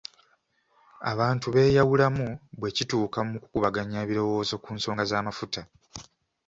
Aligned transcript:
Abantu 1.11 1.47
beeyawulamu 1.55 2.27
bwe 2.59 2.69
kituuka 2.77 3.19
mukukubaganya 3.29 3.97
ebirowoozo 4.05 4.55
ku 4.63 4.69
nsonga 4.75 5.03
z'amafuta. 5.09 5.61